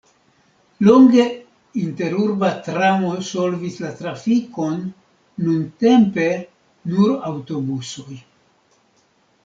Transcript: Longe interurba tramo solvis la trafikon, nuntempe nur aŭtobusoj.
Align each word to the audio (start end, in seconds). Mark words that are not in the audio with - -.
Longe 0.85 1.25
interurba 1.81 2.49
tramo 2.69 3.13
solvis 3.29 3.77
la 3.85 3.93
trafikon, 4.01 4.83
nuntempe 5.45 6.27
nur 6.95 7.17
aŭtobusoj. 7.33 8.23